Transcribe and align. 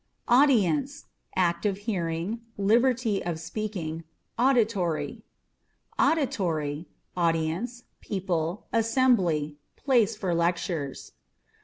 Audience: 0.27 1.01
â€" 1.01 1.03
act 1.35 1.63
of 1.63 1.77
hearing, 1.85 2.41
liberty 2.57 3.23
of 3.23 3.39
speaking, 3.39 4.03
auditory. 4.35 5.21
Auditory 5.99 6.87
â€" 7.15 7.21
audience, 7.21 7.83
people, 7.99 8.65
assembly; 8.73 9.57
place 9.75 10.15
for 10.15 10.33
lectures. 10.33 11.11